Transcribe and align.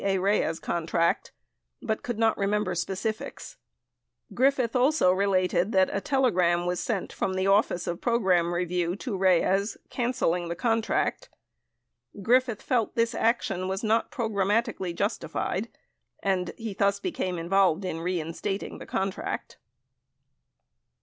A. 0.03 0.17
Reyes 0.17 0.57
contract, 0.59 1.31
but 1.79 2.01
could 2.01 2.17
not 2.17 2.35
remember 2.35 2.73
specifics. 2.73 3.57
Griffith 4.33 4.75
also 4.75 5.11
related 5.11 5.73
that 5.73 5.95
a 5.95 6.01
telegram 6.01 6.65
was 6.65 6.79
sent 6.79 7.13
from 7.13 7.35
the 7.35 7.45
Office 7.45 7.85
of 7.85 8.01
Program 8.01 8.51
Review 8.51 8.95
to 8.95 9.15
Reyes 9.15 9.77
canceling 9.91 10.47
the 10.47 10.55
contract. 10.55 11.29
Griffith 12.19 12.63
felt 12.63 12.95
this 12.95 13.13
action 13.13 13.67
was 13.67 13.83
not 13.83 14.11
programmatically 14.11 14.95
justified, 14.95 15.69
and 16.23 16.51
thus 16.79 16.99
became 16.99 17.37
involved 17.37 17.85
in 17.85 18.01
reinstating 18.01 18.79
the 18.79 18.87
contract. 18.87 19.59